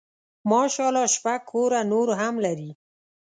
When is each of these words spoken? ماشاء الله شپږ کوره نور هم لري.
ماشاء 0.49 0.87
الله 0.89 1.05
شپږ 1.15 1.39
کوره 1.51 1.81
نور 1.91 2.07
هم 2.21 2.35
لري. 2.45 2.71